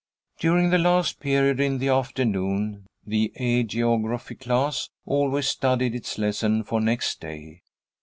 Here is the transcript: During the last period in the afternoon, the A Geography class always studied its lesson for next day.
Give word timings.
During 0.39 0.71
the 0.71 0.79
last 0.79 1.19
period 1.19 1.59
in 1.59 1.77
the 1.77 1.89
afternoon, 1.89 2.87
the 3.05 3.31
A 3.35 3.61
Geography 3.61 4.33
class 4.33 4.89
always 5.05 5.47
studied 5.47 5.93
its 5.93 6.17
lesson 6.17 6.63
for 6.63 6.81
next 6.81 7.21
day. 7.21 7.61